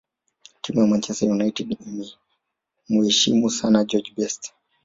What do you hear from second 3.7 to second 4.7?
george best